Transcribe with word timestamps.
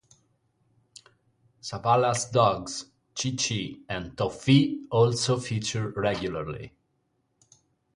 Sawalha's 1.61 2.25
dogs, 2.31 2.89
Chi-Chi 3.13 3.81
and 3.87 4.17
Toffee 4.17 4.87
also 4.89 5.37
feature 5.37 5.89
regularly. 5.89 6.73